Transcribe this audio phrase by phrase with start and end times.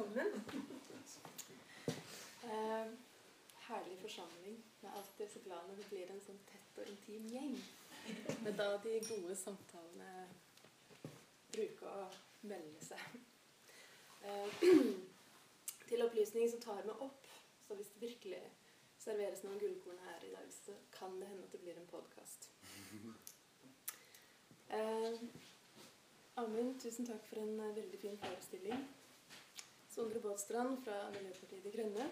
[0.00, 0.44] velkommen.
[2.42, 2.86] Eh,
[3.56, 4.64] herlig forsamling.
[4.82, 7.56] Jeg er alltid så glad når det blir en sånn tett og intim gjeng.
[8.06, 10.12] Det er da de gode samtalene
[11.52, 12.06] bruker å
[12.48, 13.18] melde seg.
[14.24, 14.64] Eh,
[15.88, 17.28] til opplysning så tar vi opp,
[17.66, 18.40] så hvis det virkelig
[19.00, 22.48] serveres noen gullkorn her i dag, så kan det hende at det blir en podkast.
[24.70, 25.20] Eh,
[26.40, 28.88] Amund, tusen takk for en veldig fin forestilling.
[30.00, 32.04] Sondre Båtstrand fra Miljøpartiet De Grønne.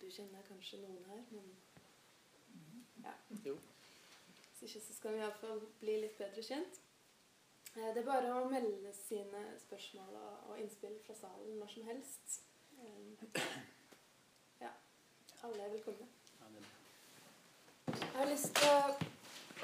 [0.00, 1.50] Du kjenner kanskje noen her, men
[3.04, 3.12] ja.
[3.44, 3.58] Jo.
[4.38, 6.78] Hvis ikke så skal vi iallfall bli litt bedre kjent.
[7.74, 12.40] Eh, Det er bare å melde sine spørsmål og innspill fra salen når som helst.
[12.80, 13.44] Eh,
[14.64, 14.72] Ja.
[15.44, 16.08] Alle er velkomne.
[17.92, 18.96] Jeg har lyst til å,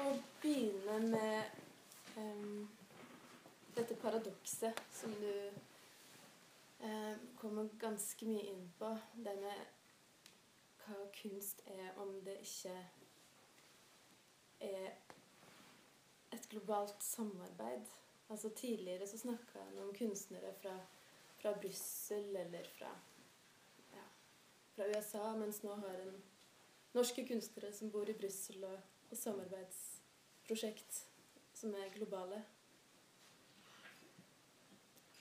[0.05, 2.69] å begynne med um,
[3.73, 5.31] dette paradokset som du
[6.83, 8.91] eh, kommer ganske mye inn på.
[9.15, 9.65] Det med
[10.83, 12.75] hva kunst er om det ikke
[14.63, 14.91] er
[16.33, 17.87] et globalt samarbeid.
[18.29, 20.75] Altså Tidligere så snakka han om kunstnere fra,
[21.41, 22.91] fra Brussel eller fra,
[23.93, 24.05] ja,
[24.75, 26.15] fra USA, mens nå har en
[26.93, 28.79] norske kunstnere som bor i Brussel, og,
[29.11, 31.03] og samarbeidsprosjekt
[31.53, 32.43] som er globale.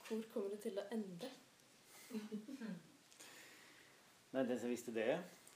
[0.08, 1.30] Hvor kommer det til å ende?
[4.32, 5.08] Nei, den som visste det,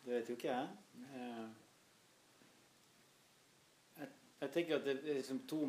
[0.05, 0.67] det vet jo ikke jeg.
[1.17, 1.47] Eh,
[3.97, 4.09] Jeg,
[4.41, 5.61] jeg tenker at det er liksom to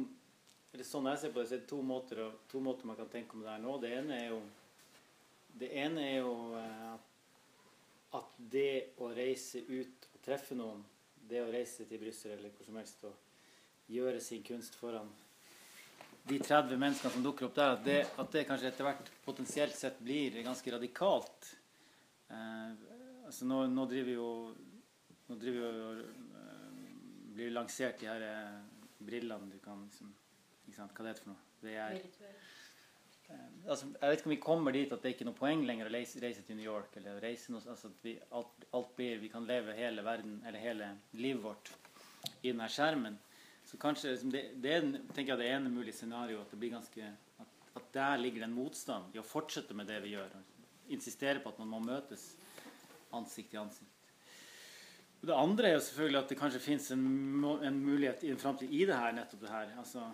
[0.74, 2.20] eller Sånn jeg ser på det, så er det to måter,
[2.52, 3.78] to måter man kan tenke om det her nå.
[3.82, 4.42] Det ene er jo
[5.58, 6.98] det ene er jo eh,
[8.20, 10.84] at det å reise ut og treffe noen,
[11.28, 13.16] det å reise til Brussel eller hvor som helst og
[13.90, 15.10] gjøre sin kunst foran
[16.28, 19.76] de 30 menneskene som dukker opp der, at det, at det kanskje etter hvert potensielt
[19.78, 21.52] sett blir ganske radikalt.
[22.30, 22.72] Eh,
[23.26, 24.32] altså nå, nå driver jo
[25.28, 26.68] Nå driver jo eh,
[27.36, 28.60] blir lansert de her eh,
[29.04, 30.14] brillene du kan liksom
[30.68, 31.44] ikke sant, Hva det heter for noe?
[31.68, 31.98] Er,
[33.28, 35.64] eh, altså, jeg vet ikke om vi kommer dit at det ikke er noe poeng
[35.68, 36.96] lenger å reise, reise til New York.
[37.00, 40.64] eller reise noe, altså at vi, alt, alt blir, vi kan leve hele verden, eller
[40.64, 41.72] hele livet vårt
[42.42, 43.20] i denne skjermen.
[43.68, 46.72] Så kanskje liksom, det, det er, tenker jeg det ene mulige scenarioet at det blir
[46.78, 47.10] ganske
[47.44, 50.38] at, at der ligger det en motstand i å fortsette med det vi gjør.
[50.40, 52.30] og Insistere på at man må møtes
[53.18, 53.94] ansikt til ansikt.
[55.28, 57.04] Det andre er jo selvfølgelig at det kanskje fins en,
[57.68, 59.72] en mulighet i en framtid i det her, nettopp det her.
[59.82, 60.06] Altså,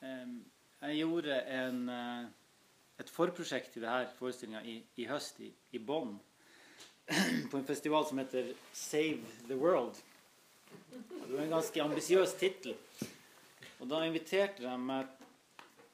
[0.00, 2.26] jeg gjorde en, eh,
[3.02, 6.14] et forprosjekt til det her forestillinga i, i høst i, i Bonn.
[7.50, 9.98] På en festival som heter Save the World.
[10.90, 12.76] Det var en ganske ambisiøs tittel.
[13.78, 15.10] Og da inviterte de meg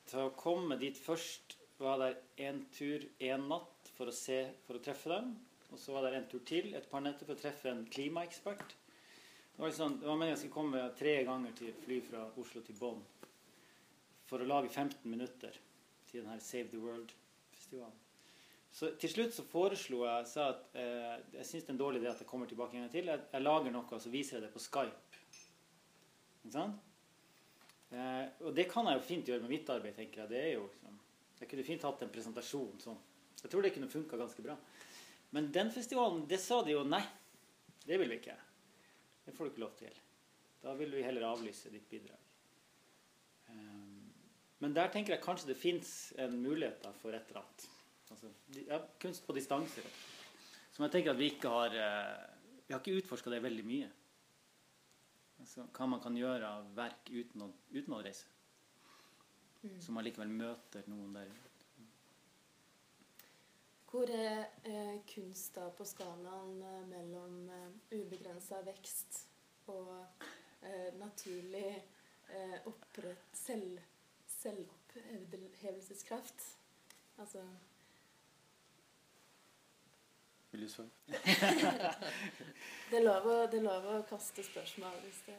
[0.08, 1.58] til å komme dit først.
[1.80, 5.32] Var der en tur, en natt, for å, se, for å treffe dem.
[5.74, 8.76] Og så var det en tur til, et par netter, for å treffe en klimaekspert.
[9.54, 12.62] Det var, liksom, det var meningen jeg skulle komme tre ganger til fly fra Oslo
[12.66, 13.02] til Bonn
[14.26, 15.54] for å lage 15 minutter
[16.08, 18.03] til denne Save the World-festivalen.
[18.74, 22.00] Så til slutt så foreslo jeg sa at eh, jeg syns det er en dårlig
[22.02, 23.10] idé at jeg kommer tilbake en gang til.
[23.12, 25.20] Jeg, jeg lager noe, og så viser jeg det på Skype.
[26.42, 26.80] Ikke sant?
[27.94, 30.32] Eh, og det kan jeg jo fint gjøre med mitt arbeid, tenker jeg.
[30.32, 30.96] Det er jo liksom,
[31.38, 32.98] Jeg kunne fint hatt en presentasjon sånn.
[33.44, 34.56] Jeg tror det kunne funka ganske bra.
[35.36, 37.02] Men den festivalen, det sa de jo nei.
[37.84, 38.36] Det vil vi ikke.
[39.26, 40.02] Det får du ikke lov til.
[40.64, 42.18] Da vil vi heller avlyse ditt bidrag.
[43.50, 44.10] Um,
[44.64, 47.66] men der tenker jeg kanskje det fins en mulighet for et eller annet.
[48.14, 48.30] Altså,
[48.68, 49.82] ja, kunst på distanse.
[50.74, 52.30] Som jeg tenker at vi ikke har eh,
[52.64, 53.88] Vi har ikke utforska det veldig mye.
[55.42, 58.26] Altså, hva man kan gjøre av verk uten å, uten å reise.
[59.82, 61.28] Som allikevel møter noen der.
[63.90, 69.12] Hvor er eh, kunst da på skalaen eh, mellom eh, ubegrensa vekst
[69.72, 69.90] og
[70.62, 73.80] eh, naturlig eh, opprett selv,
[74.38, 76.38] selvopphevelseskraft?
[77.22, 77.42] Altså
[80.54, 80.90] Vil du svare?
[82.90, 85.34] det er, lov å, lov å kaste spørsmål hvis det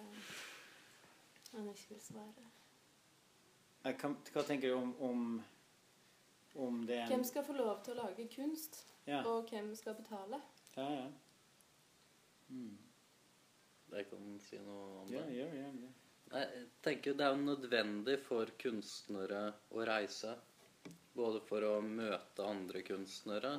[1.54, 2.48] han ikke vil svare.
[4.02, 5.22] Kan, hva tenker du om, om,
[6.66, 9.96] om det en- Hvem skal få lov til å lage kunst, Ja, og hvem skal
[10.02, 10.42] betale?
[10.76, 10.88] ja.
[10.98, 11.06] ja.
[12.50, 12.74] Mm.
[13.96, 15.38] Jeg kan si noe om Ja, det.
[15.38, 15.70] ja, ja.
[15.80, 15.92] det.
[16.34, 20.36] Nei, Jeg tenker det er jo nødvendig for kunstnere å reise.
[21.16, 23.54] Både for å møte andre kunstnere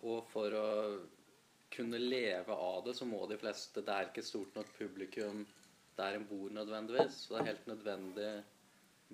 [0.00, 0.68] og for å
[1.70, 5.44] kunne leve av det, så må de fleste Det er ikke stort nok publikum
[5.98, 7.24] der en bor nødvendigvis.
[7.24, 8.30] Så det er helt nødvendig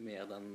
[0.07, 0.51] med den,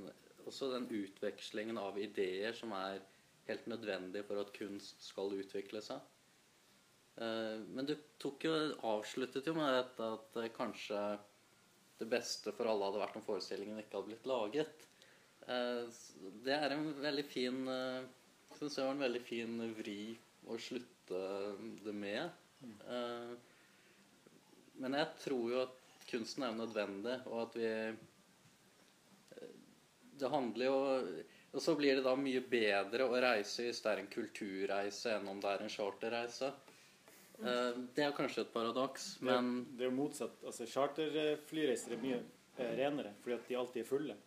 [0.45, 3.01] også den utvekslingen av ideer som er
[3.49, 5.99] helt nødvendig for at kunst skal utvikle seg.
[7.21, 8.53] Eh, men du tok jo,
[8.87, 11.01] avsluttet jo med dette at eh, kanskje
[12.01, 14.87] det beste for alle hadde vært om forestillingen ikke hadde blitt laget.
[15.45, 16.01] Eh,
[16.45, 17.65] det er en veldig fin
[18.61, 19.99] synes jeg var en veldig fin vri
[20.45, 21.21] å slutte
[21.81, 22.29] det med.
[24.81, 25.77] Men jeg tror jo at
[26.11, 27.69] kunsten er nødvendig, og at vi
[30.21, 30.75] Det handler jo
[31.53, 35.27] Og så blir det da mye bedre å reise hvis det er en kulturreise enn
[35.27, 36.51] om det er en charterreise.
[37.41, 40.37] Eh, det er kanskje et paradoks, men Det, er jo motsatt.
[40.45, 44.17] Altså, Charterflyreiser er mye eh, renere fordi at de alltid er fulle.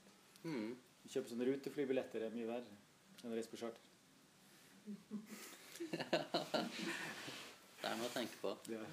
[0.43, 0.75] mm.
[1.05, 2.79] Kjøpe sånne ruteflybilletter er mye verre
[3.23, 3.94] enn å reise på charter.
[4.85, 4.93] Det
[7.91, 8.51] er noe å tenke på.
[8.67, 8.87] Det er.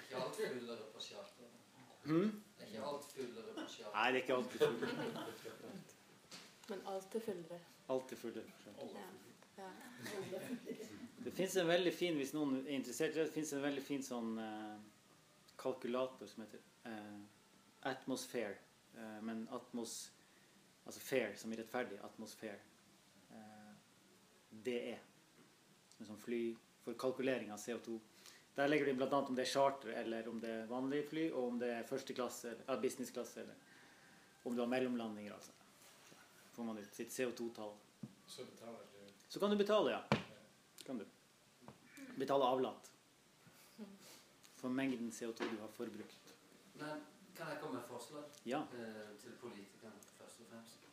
[0.00, 1.48] Ikke alt fullere på charter.
[2.06, 2.30] Hmm?
[2.56, 3.94] Det er ikke alt fullere på charter.
[3.94, 4.86] Nei, det er ikke alltid fulle.
[6.68, 7.60] Men alt er fullere.
[7.94, 8.90] Alltid er på.
[8.96, 9.06] Ja.
[9.62, 9.70] ja.
[11.24, 13.82] Det fins en veldig fin, hvis noen er interessert i det, det finnes en veldig
[13.82, 14.76] fin sånn uh,
[15.58, 17.22] kalkulator som heter uh,
[17.90, 18.58] Atmosphere.
[18.96, 19.92] Uh, men atmos
[20.86, 21.98] Altså fair, som i rettferdig.
[22.04, 22.58] Atmosfære.
[24.56, 24.98] Eh, DE.
[26.00, 27.98] En sånn fly for kalkulering av CO2.
[28.56, 29.18] Der legger du inn bl.a.
[29.20, 32.14] om det er charter eller om det er vanlig fly, og om det er første
[32.16, 33.54] klasse, eller businessklasse, eller
[34.48, 35.32] om du har mellomlandinger.
[35.34, 35.52] altså.
[36.56, 37.74] får man ut sitt CO2-tall.
[38.26, 40.02] Så betaler du Så kan du betale, ja.
[40.86, 41.04] Kan du.
[42.16, 42.90] Betale avlat
[44.56, 46.32] for mengden CO2 du har forbrukt.
[46.74, 47.02] Men
[47.36, 48.62] kan jeg komme med et forslag Ja.
[48.72, 50.86] eh, til politikerne først og fremst?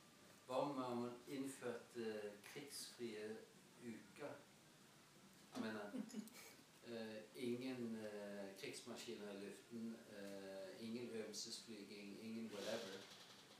[0.47, 3.37] Hva om man innførte eh, krigsfrie
[3.83, 4.33] uker?
[5.55, 5.79] Jeg mener
[6.87, 12.99] eh, ingen eh, krigsmaskiner i luften, eh, ingen øvelsesflyging, ingen whatever.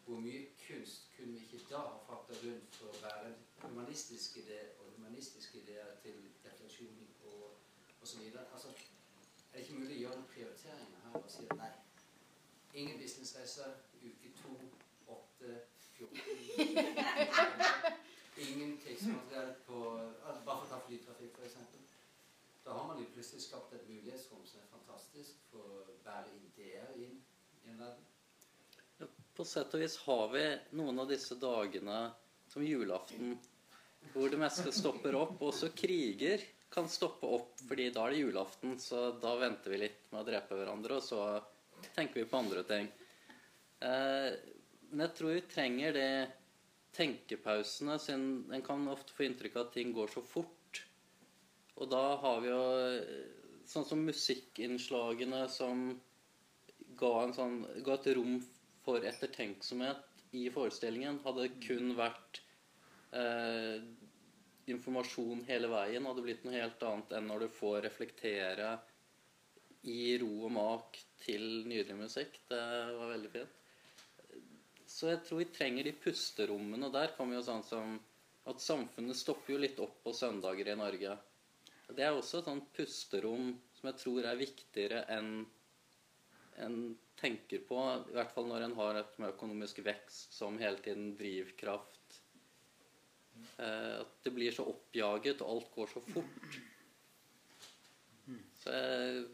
[0.05, 4.37] Hvor mye kunst kunne vi ikke da ha frakta rundt for å være en humanistisk
[4.79, 7.55] og humanistiske ideer til refleksjon og
[8.01, 8.19] osv.?
[8.53, 11.71] Altså, er det ikke mulig å gjøre noen prioriteringer her og si at nei,
[12.73, 13.71] ingen businessreiser,
[14.03, 14.53] uke to,
[15.07, 15.49] åtte,
[15.97, 17.99] 14
[18.37, 19.79] Ingen krigsmateriell på
[20.23, 21.57] Bare for å ta flytrafikk, f.eks.
[22.63, 26.95] Da har man jo plutselig skapt et mulighetsrom som er fantastisk for å bære ideer
[27.03, 27.19] inn
[27.63, 29.09] i en verden.
[29.35, 30.43] På sett og vis har vi
[30.79, 31.99] noen av disse dagene
[32.49, 33.35] som julaften,
[34.13, 35.41] hvor det meste stopper opp.
[35.43, 36.43] Også kriger
[36.73, 40.27] kan stoppe opp, fordi da er det julaften, så da venter vi litt med å
[40.27, 42.89] drepe hverandre, og så tenker vi på andre ting.
[43.83, 44.29] Eh,
[44.89, 46.09] men jeg tror vi trenger det
[46.93, 50.83] tenkepausene, siden en kan ofte få inntrykk av at ting går så fort.
[51.81, 53.23] Og da har vi jo eh,
[53.69, 55.87] sånn som musikkinnslagene som
[56.99, 58.37] ga, sånn, ga et rom
[58.85, 61.21] for ettertenksomhet i forestillingen.
[61.25, 62.41] Hadde kun vært
[63.15, 63.81] eh,
[64.73, 68.75] informasjon hele veien, hadde blitt noe helt annet enn når du får reflektere
[69.89, 72.39] i ro og mak til nydelig musikk.
[72.49, 72.63] Det
[72.99, 73.62] var veldig fint.
[75.03, 76.87] Så jeg tror vi trenger de pusterommene.
[76.87, 77.97] Og der kommer jo sånn som
[78.47, 81.17] at samfunnet stopper jo litt opp på søndager i Norge.
[81.91, 85.33] Det er også et sånt pusterom som jeg tror er viktigere enn
[86.63, 86.77] en
[87.19, 91.11] tenker på, i hvert fall når en har et med økonomisk vekst som hele tiden
[91.19, 92.19] drivkraft.
[93.57, 96.59] Eh, at det blir så oppjaget, og alt går så fort.
[98.63, 99.25] Så jeg,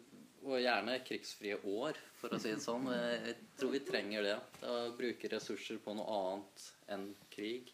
[0.46, 2.88] og gjerne krigsfrie år, for å si det sånn.
[2.92, 4.38] Jeg tror vi trenger det.
[4.68, 6.66] Å bruke ressurser på noe annet
[6.96, 7.74] enn krig.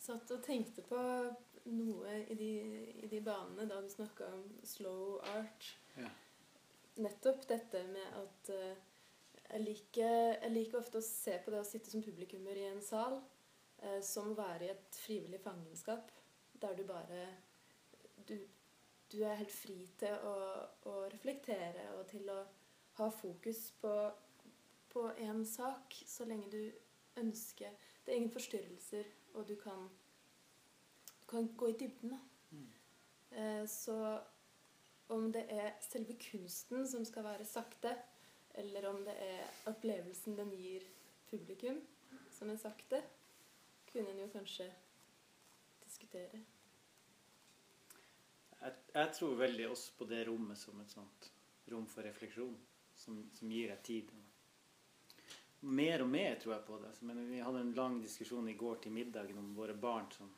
[0.00, 0.98] Satt og tenkte på
[1.70, 2.52] noe i de,
[3.04, 5.66] i de banene da du snakka om slow art.
[5.98, 6.08] Ja.
[7.00, 8.80] Nettopp dette med at eh,
[9.42, 12.82] jeg, liker, jeg liker ofte å se på det å sitte som publikummer i en
[12.84, 13.20] sal
[13.82, 16.10] eh, som å være i et frivillig fangenskap,
[16.60, 17.26] der du bare
[18.28, 18.36] du,
[19.12, 20.34] du er helt fri til å,
[20.86, 22.38] å, reflektere og til å
[23.00, 23.94] ha fokus på,
[24.92, 26.62] på en sak så lenge du
[27.20, 27.74] ønsker
[28.04, 29.88] Det er ingen forstyrrelser, og du kan,
[31.20, 32.14] du kan gå i dybden.
[32.14, 32.20] Da.
[33.30, 33.96] Eh, så
[35.10, 37.96] om det er selve kunsten som skal være sakte,
[38.54, 40.86] eller om det er opplevelsen den gir
[41.30, 41.80] publikum,
[42.30, 43.02] som er sakte,
[43.92, 44.70] kunne en jo kanskje
[45.84, 46.44] diskutere.
[48.60, 51.30] Jeg, jeg tror veldig også på det rommet som et sånt
[51.70, 52.56] rom for refleksjon,
[52.96, 54.10] som, som gir deg tid.
[55.60, 56.92] Mer og mer tror jeg på det.
[57.04, 60.30] Men vi hadde en lang diskusjon i går til middagen om våre barn som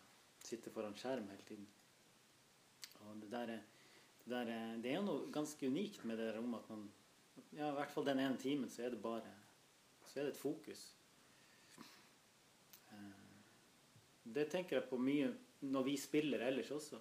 [0.43, 1.69] sitter foran skjerm hele tiden.
[3.03, 3.63] Og det der er,
[4.25, 6.91] det, der er, det er noe ganske unikt med det rommet at man
[7.53, 9.31] Ja, i hvert fall den ene timen så er det bare
[10.05, 10.81] Så er det et fokus.
[12.93, 13.23] Eh,
[14.35, 15.31] det tenker jeg på mye
[15.63, 16.99] når vi spiller ellers også.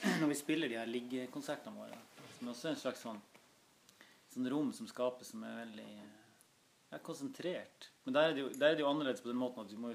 [0.00, 1.98] Når vi spiller de her liggekonsertene våre.
[2.38, 3.20] Som også er en slags sånn,
[4.32, 5.88] sånn rom som skapes som er veldig
[6.90, 7.90] ja, konsentrert.
[8.04, 9.76] Men der er, det jo, der er det jo annerledes på den måten at du
[9.80, 9.92] må,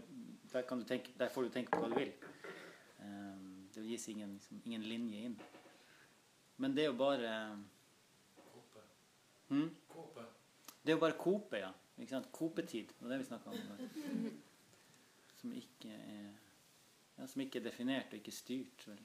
[0.51, 2.13] der, kan du tenke, der får du tenke på hva du vil.
[3.01, 5.39] Um, det gis ingen, liksom, ingen linje inn.
[6.61, 7.31] Men det er jo bare
[8.37, 8.85] Kåpe.
[9.49, 9.73] Hmm?
[9.91, 10.29] Kåpe.
[10.85, 11.73] Det er jo bare kope, ja.
[11.97, 12.31] Ikke sant?
[12.31, 12.93] Kopetid.
[12.93, 14.31] Det var det vi snakka om.
[15.41, 16.29] Som ikke er
[17.17, 18.87] ja, Som ikke er definert og ikke styrt.
[18.87, 19.01] Vel.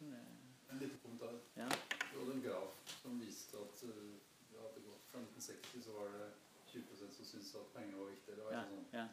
[0.00, 0.24] Jeg
[0.70, 1.32] En liten kommentar.
[1.56, 1.68] Ja.
[2.12, 4.12] Du hadde en graf som viste at uh,
[4.54, 6.28] ja, det gått fra 1960 så var det
[6.72, 8.36] 20% som syntes at penger var viktig.
[8.36, 8.84] Det var Ja, sånn.
[8.92, 9.06] ja.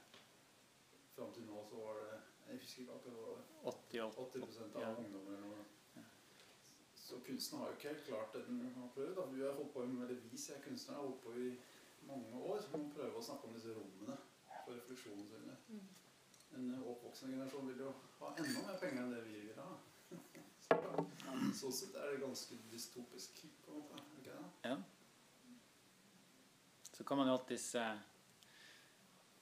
[1.16, 4.12] Fram til nå så var det Jeg husker ikke akkurat hva det var.
[4.12, 4.26] 88.
[4.26, 4.90] 80 av Ja.
[5.00, 5.64] ungdommer eller.
[7.06, 9.16] Så kunsten har jo ikke helt klart det den har prøvd.
[9.16, 11.58] Du har holdt på i, eller vi, sier kunstnere, har holdt på i
[12.08, 12.62] mange år.
[12.62, 14.18] Så må prøve å snakke om disse rommene
[14.66, 15.82] for refleksjonen sin.
[16.56, 19.70] En eh, oppvoksende generasjon vil jo ha enda mer penger enn det vi vil ha.
[21.56, 24.04] Så, sett er det ganske dystopisk, på en måte.
[24.20, 24.70] Ikke det?
[24.70, 24.76] Ja.
[26.94, 27.98] Så kan man jo alltids eh,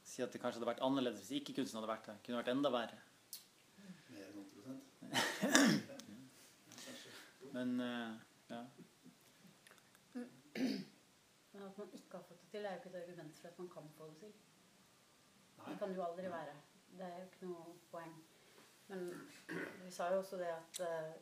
[0.04, 2.22] si at det kanskje hadde vært annerledes hvis ikke kunsten hadde vært der.
[2.26, 3.00] Kunne vært enda verre.
[4.10, 4.64] Mer enn 80
[5.92, 5.98] ja.
[7.54, 8.14] Men eh,
[8.50, 8.64] ja.
[10.54, 13.60] Men at man ikke har fått det til, er jo ikke et argument for at
[13.60, 14.34] man kan få det til.
[15.64, 16.56] Det kan det jo aldri være.
[16.98, 18.16] Det er jo ikke noe poeng.
[18.88, 19.06] Men
[19.84, 21.14] vi sa jo også det at uh,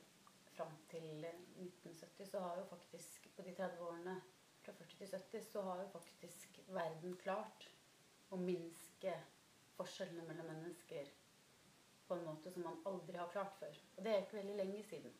[0.56, 4.16] fram til 1970 så har jo faktisk På de 30 årene
[4.62, 7.68] fra 40 til 70 så har jo faktisk verden klart
[8.32, 9.16] å minske
[9.78, 11.10] forskjellene mellom mennesker
[12.08, 13.78] på en måte som man aldri har klart før.
[13.98, 15.14] Og det er ikke veldig lenge siden.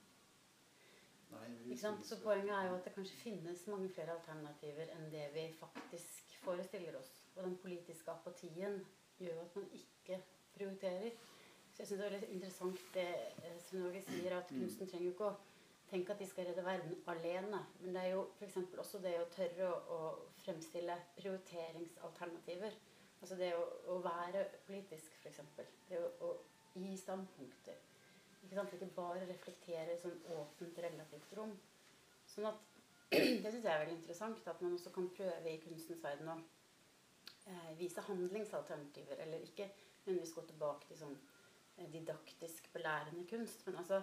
[1.32, 2.06] Nei, Ikke sant?
[2.06, 6.36] Så poenget er jo at det kanskje finnes mange flere alternativer enn det vi faktisk
[6.44, 7.12] forestiller oss.
[7.38, 8.82] Og den politiske apatien
[9.22, 10.20] gjør at man ikke
[10.58, 11.16] prioriterer.
[11.72, 13.08] Så jeg syns det er veldig interessant det
[13.68, 15.38] som Norge sier, at kunsten trenger jo ikke å
[15.92, 17.62] tenke at de skal redde verden alene.
[17.82, 18.58] Men det er jo f.eks.
[18.84, 20.00] også det å tørre å, å
[20.44, 22.76] fremstille prioriteringsalternativer.
[23.22, 23.64] Altså det å,
[23.94, 25.42] å være politisk, f.eks.
[25.90, 27.80] Det å, å gi standpunkter.
[28.42, 28.74] Ikke sant?
[28.76, 31.54] Ikke bare reflektere i sånn åpent, relativt rom.
[32.32, 32.68] Sånn at
[33.12, 34.40] Det syns jeg er veldig interessant.
[34.48, 39.20] At man også kan prøve i kunstens verden å eh, vise handlingsalternativer.
[39.26, 39.68] Eller ikke
[40.06, 41.31] nødvendigvis gå tilbake til sånn eh,
[41.94, 43.66] didaktisk belærende kunst.
[43.68, 44.02] Men altså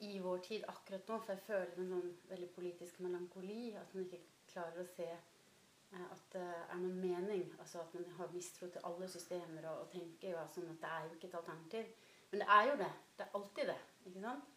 [0.00, 3.72] i vår tid akkurat nå, for jeg føler en sånn veldig politisk melankoli.
[3.78, 4.20] At man ikke
[4.52, 7.48] klarer å se eh, at det er noen mening.
[7.58, 10.92] Altså at man har mistro til alle systemer og, og tenker jo sånn at det
[10.92, 11.90] er jo ikke et alternativ.
[12.30, 12.92] Men det er jo det.
[13.16, 13.80] Det er alltid det.
[14.06, 14.54] ikke sant?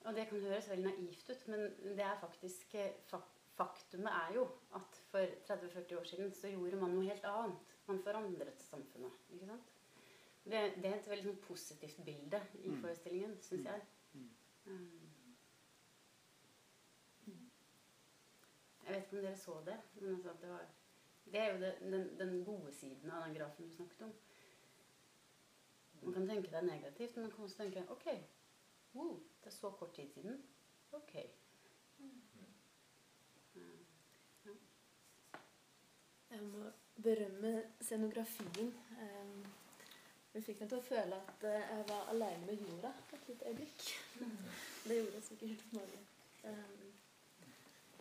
[0.00, 3.20] Og det kan høres veldig naivt ut, men det er faktisk eh,
[3.60, 4.46] Faktumet er jo
[4.78, 7.74] at for 30-40 år siden så gjorde man noe helt annet.
[7.90, 9.18] Man forandret samfunnet.
[9.34, 9.66] ikke sant?
[10.44, 12.80] Det, det er et veldig sånn positivt bilde i Mm.
[12.82, 13.82] forestillingen, syns jeg.
[14.12, 14.30] Mm.
[14.66, 15.06] Um,
[18.86, 20.66] Jeg vet ikke om dere så det, men altså at det var
[21.30, 24.12] Det er jo det, den, den gode siden av den grafen du snakket om.
[26.02, 28.06] Man kan tenke det er negativt, men man kan også tenke ok,
[28.94, 29.12] wow,
[29.44, 30.42] det er så kort tid siden.
[30.92, 31.14] Ok.
[36.30, 36.70] Jeg må
[37.02, 38.74] berømme scenografien.
[40.32, 43.48] Det fikk meg til å føle at eh, jeg var alene med jorda et lite
[43.50, 43.86] øyeblikk.
[44.86, 46.02] Det gjorde jeg sikkert mange.
[46.44, 46.92] Um,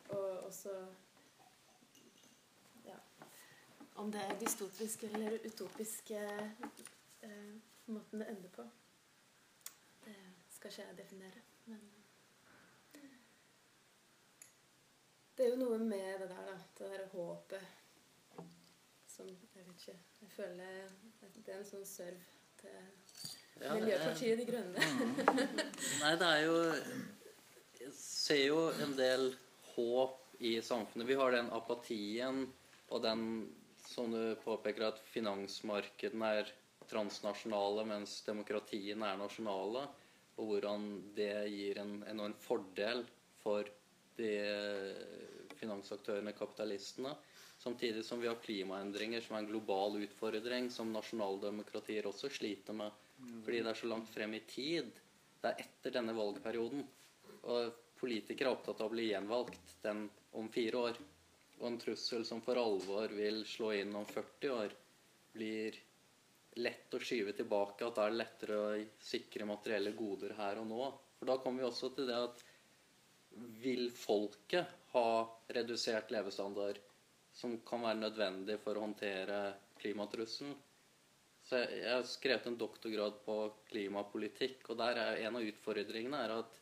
[0.09, 0.75] og også
[2.85, 2.95] ja,
[3.95, 6.45] Om det er dystopisk eller utopisk eh,
[7.85, 8.63] måten det ender på,
[10.05, 10.15] det
[10.53, 11.41] skal ikke jeg definere.
[11.65, 11.81] Men
[15.37, 16.57] det er jo noe med det der, da.
[16.77, 17.78] Det der håpet
[19.19, 19.95] som Jeg vet ikke.
[20.21, 20.87] Jeg føler
[21.25, 22.19] at det er en sånn serv
[22.59, 22.75] til
[23.59, 24.85] Ja, Miljøpartiet De Grønne.
[25.99, 26.57] Nei, det er jo
[27.81, 29.33] Jeg ser jo en del
[29.73, 31.07] håp i samfunnet.
[31.09, 32.45] Vi har den apatien
[32.89, 33.23] og den
[33.89, 36.51] som du påpeker, at finansmarkedene er
[36.89, 39.87] transnasjonale, mens demokratiene er nasjonale.
[40.39, 40.85] Og hvordan
[41.17, 43.03] det gir en enorm fordel
[43.41, 43.67] for
[44.19, 44.31] de
[45.59, 47.15] finansaktørene, kapitalistene.
[47.59, 52.95] Samtidig som vi har klimaendringer, som er en global utfordring, som nasjonaldemokratier også sliter med.
[53.43, 54.93] Fordi det er så langt frem i tid.
[55.41, 56.85] Det er etter denne valgperioden.
[57.51, 60.05] Og politikere er opptatt av å bli gjenvalgt den
[60.39, 61.01] om fire år.
[61.59, 64.75] Og en trussel som for alvor vil slå inn om 40 år,
[65.35, 65.75] blir
[66.63, 67.89] lett å skyve tilbake.
[67.89, 68.69] At da er det lettere å
[69.03, 70.91] sikre materielle goder her og nå.
[71.19, 72.45] For da kommer vi også til det at
[73.59, 75.09] vil folket ha
[75.53, 76.79] redusert levestandard
[77.39, 79.39] som kan være nødvendig for å håndtere
[79.79, 80.57] klimatrusselen,
[81.49, 83.35] Så jeg, jeg har skrevet en doktorgrad på
[83.71, 86.57] klimapolitikk, og der er en av utfordringene er at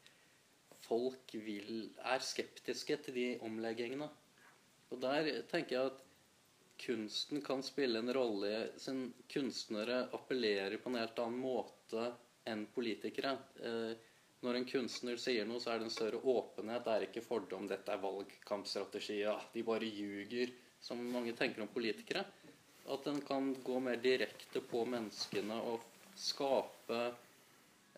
[0.86, 4.07] folk vil, er skeptiske til de omleggingene.
[4.93, 6.03] Og der tenker jeg at
[6.79, 12.05] kunsten kan spille en rolle siden kunstnere appellerer på en helt annen måte
[12.48, 13.34] enn politikere.
[13.60, 14.13] Eh,
[14.46, 16.86] når en kunstner sier noe, så er det en større åpenhet.
[16.86, 17.65] Det er ikke fordom.
[17.67, 19.24] Dette er valgkampstrategi.
[19.24, 20.53] Ja, de bare ljuger.
[20.81, 22.24] Som mange tenker om politikere.
[22.88, 25.84] At en kan gå mer direkte på menneskene og
[26.17, 27.00] skape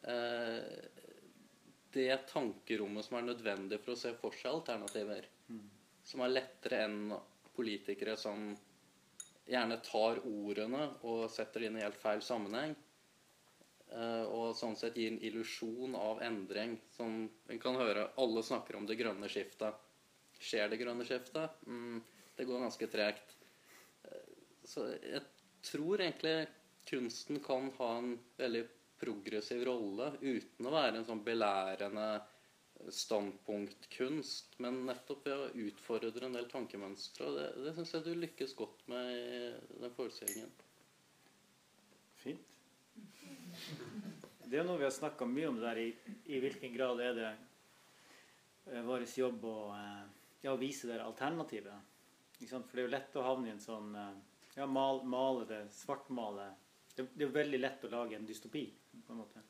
[0.03, 0.79] eh,
[1.93, 5.27] det tankerommet som er nødvendig for å se for seg alternativer.
[5.49, 5.67] Mm.
[6.05, 7.13] Som er lettere enn
[7.55, 8.51] politikere som
[9.49, 12.75] gjerne tar ordene og setter det inn i helt feil sammenheng.
[13.89, 16.77] Eh, og sånn sett gir en illusjon av endring.
[16.97, 19.77] Som en kan høre alle snakker om det grønne skiftet.
[20.39, 21.59] Skjer det grønne skiftet?
[21.67, 21.99] Mm,
[22.37, 23.35] det går ganske tregt.
[24.69, 25.21] Så jeg
[25.65, 26.47] tror egentlig
[26.89, 28.65] kunsten kan ha en veldig
[28.99, 32.09] progressiv rolle uten å være en sånn belærende
[32.95, 37.27] standpunktkunst, men nettopp ved å utfordre en del tankemønstre.
[37.27, 39.41] Og det, det syns jeg du lykkes godt med i
[39.83, 40.53] den forestillingen.
[42.19, 42.45] Fint.
[44.49, 45.89] Det er noe vi har snakka mye om det der i,
[46.31, 47.27] i hvilken grad er det
[48.71, 51.95] eh, vår jobb å, eh, ja, å vise det alternativet.
[52.39, 54.13] For det er jo lett å havne i en sånn eh,
[54.55, 56.49] ja, mal, male det, svartmale
[56.95, 58.63] det, det er jo veldig lett å lage en dystopi,
[59.05, 59.43] på en måte.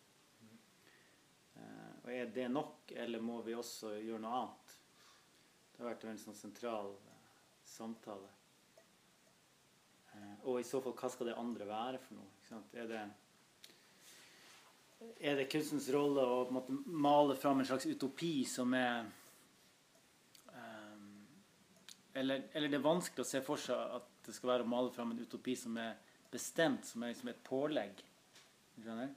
[1.56, 4.76] Eh, og er det nok, eller må vi også gjøre noe annet?
[5.72, 7.32] Det har vært en veldig sånn sentral eh,
[7.70, 8.36] samtale.
[10.50, 12.64] Og i så fall, hva skal det andre være for noe?
[12.76, 13.04] Er det
[15.20, 19.06] er det kunstens rolle å måte, male fram en slags utopi som er
[22.14, 24.94] eller, eller det er vanskelig å se for seg at det skal være å male
[24.94, 25.98] fram en utopi som er
[26.32, 28.04] bestemt, som er liksom et pålegg.
[28.80, 29.14] Skjønner?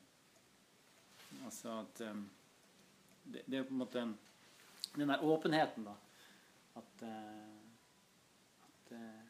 [1.47, 2.23] Altså at um,
[3.25, 4.06] det, det, er på en måte
[4.93, 5.95] den der åpenheten, da.
[6.80, 9.23] At, uh, at uh,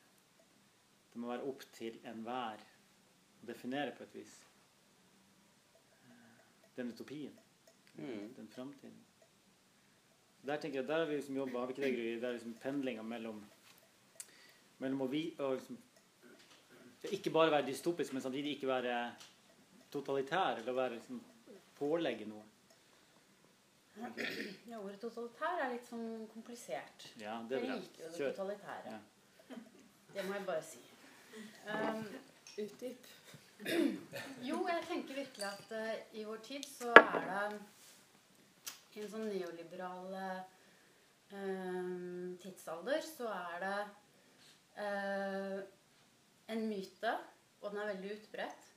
[1.12, 4.40] det må være opp til enhver å definere på et vis
[6.76, 7.38] den utopien.
[7.94, 8.34] Mm.
[8.36, 9.04] Den framtiden.
[10.46, 12.14] Der tenker jeg, der har vi liksom jobba, har vi ikke det, Gry?
[12.20, 13.42] Det er liksom pendlinga mellom
[14.82, 15.78] mellom å vi, og liksom,
[17.14, 18.96] ikke bare være dystopisk, men samtidig ikke være
[19.92, 21.20] totalitær, eller være liksom,
[21.78, 22.42] pålegge noe.
[24.66, 27.10] Ja, ordet totalitær er litt sånn komplisert.
[27.20, 27.76] Ja, det er bra.
[27.76, 28.36] liker jo det Kjør.
[28.38, 29.00] totalitære.
[30.12, 30.80] Det må jeg bare si.
[31.68, 32.06] Um,
[32.62, 33.10] Utdyp.
[34.48, 37.60] jo, jeg tenker virkelig at uh, i vår tid så er det
[38.96, 40.42] i en sånn neoliberal eh,
[42.42, 43.78] tidsalder så er det
[44.84, 45.58] eh,
[46.52, 47.14] en myte,
[47.62, 48.68] og den er veldig utbredt,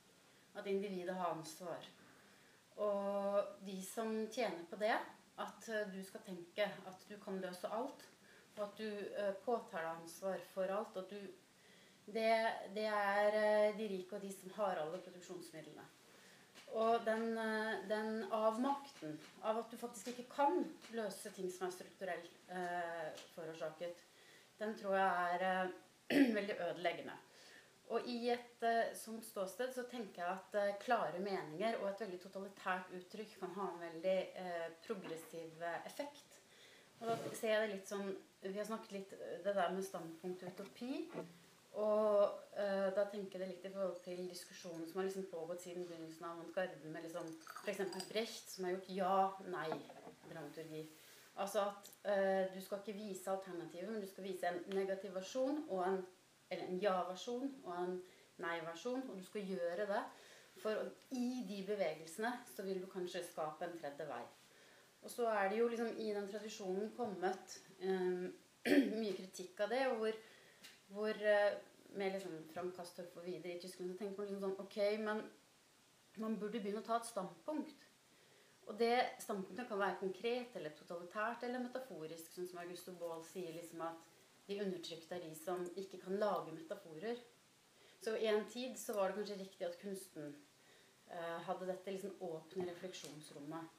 [0.56, 1.88] at individet har ansvar.
[2.80, 4.94] Og de som tjener på det,
[5.42, 8.06] at eh, du skal tenke at du kan løse alt,
[8.56, 11.20] og at du eh, påtar deg ansvar for alt, at du
[12.06, 12.32] det,
[12.76, 15.84] det er eh, de rike og de som har alle produksjonsmidlene.
[16.76, 20.58] Og den, eh, den avmakten av at du faktisk ikke kan
[20.92, 24.02] løse ting som er strukturelt eh, forårsaket,
[24.60, 27.16] den tror jeg er eh, veldig ødeleggende.
[27.94, 32.02] Og i et eh, sånt ståsted så tenker jeg at eh, klare meninger og et
[32.02, 36.40] veldig totalitært uttrykk kan ha en veldig eh, progressiv effekt.
[36.98, 38.06] Og da ser jeg det litt sånn
[38.40, 39.10] Vi har snakket litt
[39.44, 41.06] det der med standpunkt utopi.
[41.76, 42.22] Og
[42.56, 45.84] uh, da tenker jeg det litt i forhold til diskusjonen som har liksom pågått siden
[45.88, 47.28] begynnelsen av avantgarden, med liksom
[47.64, 47.82] f.eks.
[48.08, 50.86] Brecht, som har gjort ja-nei-dramaturgi.
[51.36, 55.66] Altså at uh, du skal ikke vise alternativet, men du skal vise en negativ versjon
[55.68, 56.04] og en
[56.50, 57.96] eller en ja-versjon og en
[58.42, 60.02] nei-versjon, og du skal gjøre det.
[60.62, 64.22] For i de bevegelsene så vil du kanskje skape en tredje vei.
[65.02, 68.32] Og så er det jo liksom i den tradisjonen kommet um,
[69.00, 70.16] mye kritikk av det, hvor,
[70.92, 71.58] hvor eh,
[71.96, 75.22] med liksom Frank Kastorf og videre i Tyskland så tenker man liksom sånn Ok, men
[76.22, 77.86] man burde begynne å ta et standpunkt.
[78.66, 83.54] Og det standpunktet kan være konkret eller totalitært eller metaforisk, sånn som Augusto Baal sier
[83.54, 84.12] liksom at
[84.48, 87.20] de undertrykte er de som ikke kan lage metaforer.
[88.02, 90.34] Så i en tid så var det kanskje riktig at kunsten
[91.10, 93.72] eh, hadde dette liksom åpne refleksjonsrommet.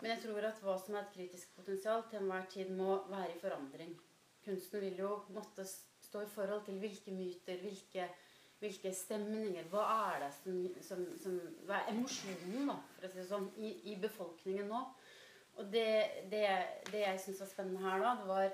[0.00, 3.32] Men jeg tror at hva som er et kritisk potensial til enhver tid må være
[3.34, 3.96] i forandring.
[4.44, 5.66] Kunsten vil jo måtte
[6.08, 8.08] stå i forhold til hvilke myter, hvilke,
[8.62, 11.36] hvilke stemninger, hva er det som, som, som
[11.68, 14.80] Hva er emosjonen, da, for å si det sånn, i, i befolkningen nå?
[15.58, 15.90] Og det,
[16.30, 16.44] det,
[16.92, 18.50] det jeg syns var spennende her da, det var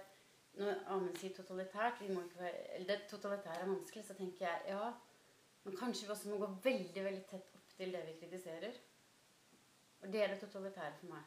[0.54, 4.92] når Amund sier totalitært være, eller Det totalitære er vanskelig, så tenker jeg ja,
[5.64, 8.76] Men kanskje vi også må gå veldig veldig tett opp til det vi kritiserer.
[10.02, 11.22] Og det er det totalitære for meg.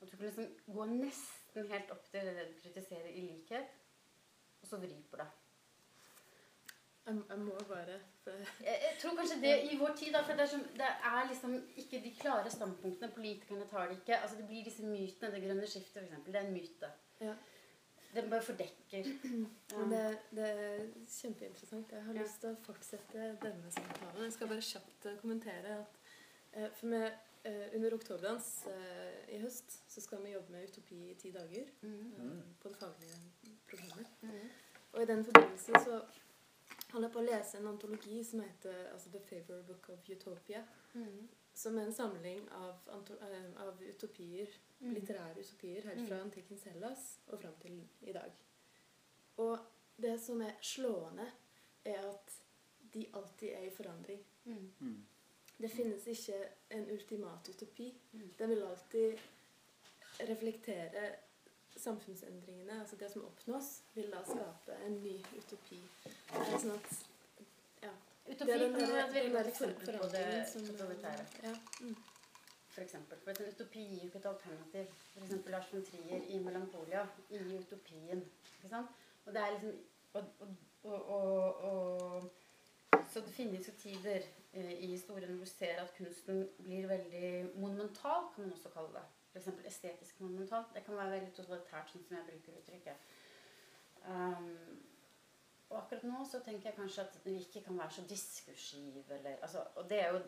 [0.00, 3.76] At du kan liksom gå nesten helt opp til det du kritiserer i likhet,
[4.62, 5.28] og så vri på det.
[7.08, 7.94] Jeg, jeg må bare
[8.28, 11.28] Jeg, jeg tror kanskje det i vår tid, da, for det er, som, det er
[11.30, 13.08] liksom ikke de klare standpunktene.
[13.14, 14.18] Politikerne tar det ikke.
[14.18, 15.30] altså Det blir disse mytene.
[15.34, 16.26] Det grønne skiftet, f.eks.
[16.26, 16.90] Det er en myte.
[17.20, 17.34] Ja.
[18.14, 19.08] Den bare fordekker.
[19.72, 19.82] Ja.
[19.92, 20.84] det, det er
[21.20, 21.90] kjempeinteressant.
[21.92, 22.22] Jeg har Ja.
[22.22, 24.22] lyst til å fortsette denne samtalen.
[24.24, 25.98] Jeg skal bare kjapt eh, kommentere at
[26.52, 27.10] eh, for med,
[27.44, 28.48] eh, under Oktoberdans
[29.28, 32.14] i høst så skal vi jobbe med utopi i ti dager Mhm.
[32.20, 33.20] eh, på det faglige
[33.68, 34.06] programmet.
[34.22, 34.48] Mm.
[34.92, 36.00] Og i den forbindelse så
[36.92, 40.62] holder på å lese en antologi som heter altså The Favor Book of Utopia.
[40.94, 41.28] Mm.
[41.54, 44.48] Som er en samling av, anto- eh, av utopier,
[44.80, 44.94] mm.
[44.94, 46.24] litterære utopier helt fra Mm.
[46.30, 48.32] antikkens Hellas og fram til i dag.
[49.36, 49.58] Og
[50.02, 51.26] det som er slående,
[51.84, 52.32] er at
[52.94, 54.24] de alltid er i forandring.
[54.44, 54.72] Mhm.
[54.80, 55.06] Mm.
[55.60, 57.94] Det finnes ikke en ultimat utopi.
[58.12, 58.30] Mm.
[58.38, 59.18] Den vil alltid
[60.20, 61.12] reflektere
[61.78, 62.80] samfunnsendringene.
[62.80, 65.80] Altså det som oppnås, vil da skape en ny utopi.
[66.34, 66.92] Er sånn at
[67.82, 67.92] ja,
[68.28, 71.26] Utopi det er den være et veldig godt eksempel på det totalitære.
[71.42, 71.54] Ja.
[71.80, 71.98] Mm.
[72.68, 73.20] For eksempel.
[73.24, 74.96] For en utopi gir jo ikke et alternativ.
[75.22, 78.24] Eksempel Lars von Trier i 'Melankolia' i utopien.
[78.56, 78.90] Ikke sant?
[79.26, 79.78] Og det er liksom
[80.12, 80.24] og,
[80.82, 82.30] og, og, og,
[83.12, 84.20] Så det finnes jo tider
[84.52, 88.88] eh, i historien hvor du ser at kunsten blir veldig monumental, kan man også kalle
[88.94, 89.04] det.
[89.40, 89.64] F.eks.
[89.66, 90.74] estetisk monumentalt.
[90.74, 93.14] Det kan være veldig totalitært, sånn som jeg bruker uttrykket.
[94.08, 94.50] Um,
[95.68, 99.42] og akkurat nå så tenker jeg kanskje at vi ikke kan være så diskursive, eller
[99.44, 100.20] altså, Og det er jo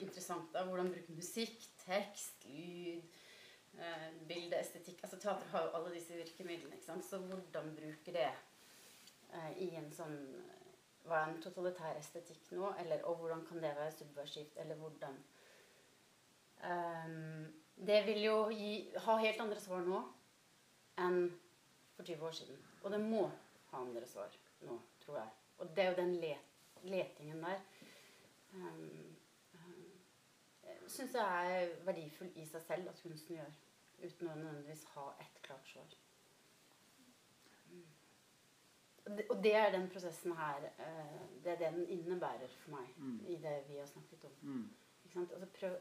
[0.00, 0.64] interessant, da.
[0.64, 3.02] Hvordan bruke musikk, tekst, lyd,
[3.78, 7.04] eh, bilde, estetikk Altså teater har jo alle disse virkemidlene, ikke sant.
[7.04, 10.16] Så hvordan bruke det eh, i en sånn
[11.08, 12.72] Hva er en totalitær estetikk nå?
[12.80, 14.56] Eller, og hvordan kan det være subversivt?
[14.60, 15.20] Eller hvordan
[16.64, 17.52] Ehm,
[17.86, 20.00] Det vil jo gi, ha helt andre svar nå
[20.98, 21.28] enn
[21.96, 22.56] for 20 år siden.
[22.82, 23.28] Og det må
[23.70, 24.34] ha andre svar
[24.66, 25.28] nå, tror jeg.
[25.58, 26.44] Og det er jo den let,
[26.82, 27.60] letingen der
[28.54, 29.14] um,
[29.54, 29.86] um,
[30.88, 33.56] syns jeg er verdifull i seg selv at kunsten gjør.
[34.02, 35.94] Uten å nødvendigvis ha ett klart svar.
[39.30, 43.20] Og det- er den prosessen her eh, Det er det den innebærer for meg Mm.
[43.26, 44.30] i det vi har snakket om.
[44.42, 44.68] Mm.
[45.16, 45.76] Altså prøv,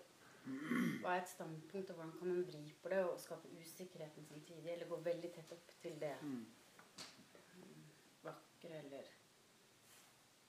[1.01, 4.71] hva er et standpunkt, og hvordan kan man vri på det og skape usikkerheten samtidig?
[4.73, 6.45] Eller gå veldig tett opp til det Mm.
[8.23, 9.03] vakre eller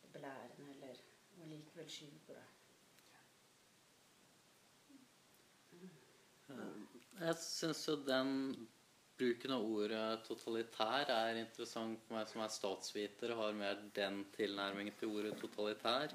[0.02, 0.94] det belærende, eller
[1.40, 2.46] og likevel skyve på det.
[7.20, 8.68] Jeg syns jo den
[9.18, 14.20] bruken av ordet totalitær er interessant for meg som er statsviter og har mer den
[14.37, 16.14] tilnærmingen til ordet totalitær.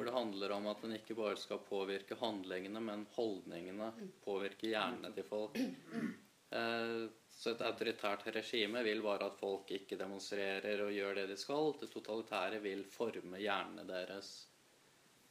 [0.00, 3.90] Hvor det handler om at den ikke bare skal påvirke handlingene, men holdningene.
[4.24, 5.58] Påvirke hjernene til folk.
[5.60, 11.36] Eh, Så et autoritært regime vil bare at folk ikke demonstrerer og gjør det de
[11.36, 11.74] skal.
[11.82, 14.30] Det totalitære vil forme hjernene deres.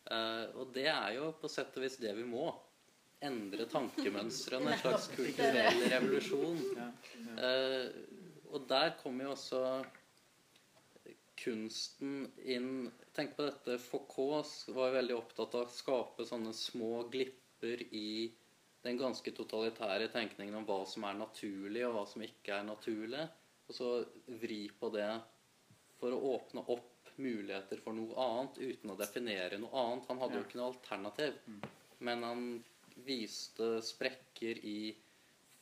[0.05, 2.53] Eh, Og det er jo på sett og vis det vi må.
[3.25, 4.71] Endre tankemønstrene.
[4.77, 6.61] En slags kulturell revolusjon.
[6.77, 6.91] Ja.
[7.41, 7.89] Eh,
[8.53, 9.63] og der kommer jo også
[11.43, 13.77] kunsten inn Tenk på dette.
[13.81, 18.29] Foucault var veldig opptatt av å skape sånne små glipper i
[18.85, 23.25] den ganske totalitære tenkningen om hva som er naturlig, og hva som ikke er naturlig.
[23.67, 23.89] Og så
[24.39, 25.09] vri på det
[25.99, 30.07] for å åpne opp muligheter for noe annet uten å definere noe annet.
[30.07, 31.61] Han hadde jo ikke noe alternativ, Mm.
[31.99, 32.63] men han
[33.05, 34.95] viste sprekker i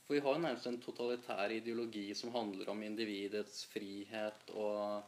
[0.08, 5.04] For vi har jo nærmest en totalitær ideologi som handler om individets frihet og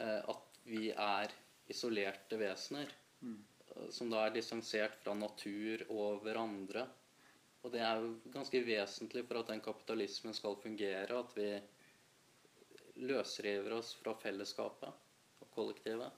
[0.00, 1.32] at vi er
[1.70, 2.90] isolerte vesener.
[3.20, 3.38] Mm.
[3.76, 6.86] eh, Som da er distansert fra natur og hverandre.
[7.62, 11.50] Og det er jo ganske vesentlig for at den kapitalismen skal fungere, at vi
[13.04, 14.88] løsriver oss fra fellesskapet
[15.44, 16.10] og kollektivet.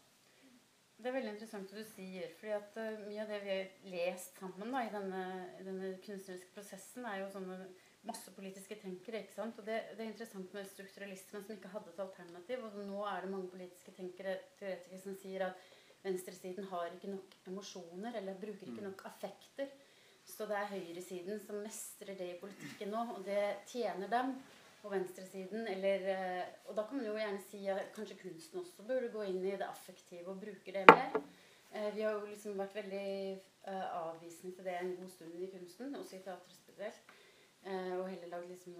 [1.03, 2.29] Det er veldig interessant det du sier.
[2.39, 5.23] fordi at eh, Mye av det vi har lest sammen da, i denne,
[5.67, 7.57] denne kunstneriske prosessen, er jo sånne
[8.07, 9.25] massepolitiske tenkere.
[9.25, 9.59] ikke sant?
[9.59, 12.65] Og det, det er interessant med strukturalismen som ikke hadde et alternativ.
[12.69, 15.71] Og nå er det mange politiske tenkere teoretikere som sier at
[16.03, 18.89] venstresiden har ikke nok emosjoner, eller bruker ikke Mm.
[18.91, 19.69] nok affekter.
[20.27, 24.37] Så det er høyresiden som mestrer det i politikken nå, og det tjener dem.
[24.83, 28.83] Og venstresiden, eller eh, Og da kan man jo gjerne si at kanskje kunsten også
[28.89, 31.15] burde gå inn i det affektive og bruke det mer.
[31.73, 35.51] Eh, Vi har jo liksom vært veldig eh, avvisende til det en god stund i
[35.55, 37.15] kunsten, også i teatret spesielt.
[37.63, 38.75] Og heller lagd liksom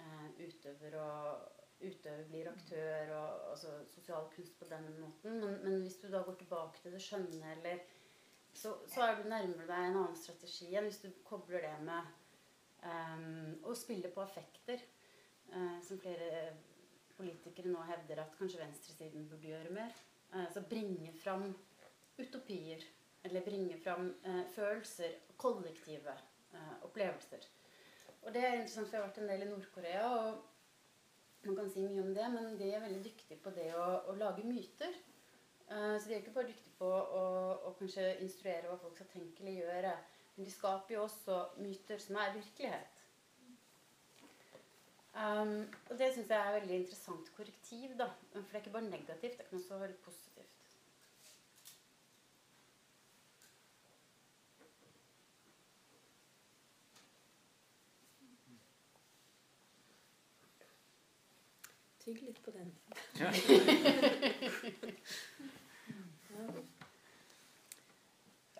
[0.00, 5.40] eh, utøver- og utøver blir aktør og altså, sosial kunst på den måten.
[5.40, 7.78] Men, men hvis du da går tilbake til det skjønne, eller
[8.54, 12.08] så, så er du nærmere deg en annen strategi enn hvis du kobler det med
[12.82, 14.82] um, å spille på affekter.
[15.48, 16.52] Uh, som flere
[17.16, 19.94] politikere nå hevder at kanskje venstresiden burde gjøre mer.
[20.32, 21.48] Altså så bringe fram
[22.18, 22.84] utopier.
[23.24, 26.12] Eller bringe fram eh, følelser, kollektive
[26.86, 27.48] opplevelser.
[28.22, 30.06] Og det er interessant, for jeg har vært en del i Nord-Korea.
[30.18, 33.86] og Man kan si mye om det, men de er veldig dyktige på det å,
[34.10, 34.94] å lage myter.
[35.68, 37.24] Uh, så de er ikke bare dyktige på å,
[37.68, 39.94] å, kanskje instruere hva folk skal tenke eller gjøre.
[40.36, 42.97] Men de skaper jo også myter som er virkelighet.
[45.18, 47.98] Um, og det syns jeg er veldig interessant korrektiv.
[47.98, 50.58] da, For det er ikke bare negativt, det kan også være positivt.
[62.04, 62.70] Tygg litt på den.
[63.18, 63.30] Ja.
[66.30, 66.44] ja.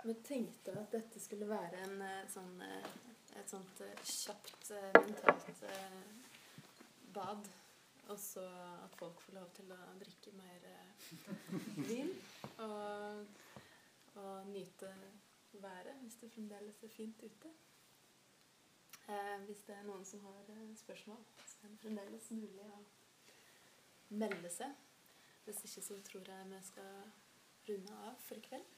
[0.05, 2.91] Vi tenkte at dette skulle være en eh, sånn, eh,
[3.39, 5.49] et sånt eh, kjapt mentalt
[7.15, 7.49] bad.
[8.09, 8.45] Og så
[8.85, 10.69] at folk får lov til å drikke mer
[11.91, 12.13] vin.
[12.65, 13.27] Og,
[14.15, 14.93] og nyte
[15.53, 17.53] været hvis det fremdeles er fint ute.
[19.09, 22.81] Eh, hvis det er noen som har spørsmål, så er det fremdeles mulig å
[24.09, 24.75] melde seg.
[25.45, 27.13] Hvis ikke så tror jeg vi skal
[27.69, 28.75] runde av for i kveld.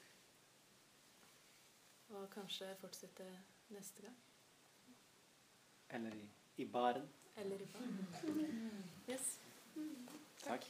[2.11, 3.27] Og kanskje fortsette
[3.71, 4.15] neste gang.
[5.89, 6.29] Eller i,
[6.63, 7.07] i baren.
[7.37, 7.79] Eller ribba.
[9.07, 9.37] Yes.
[10.43, 10.63] Takk.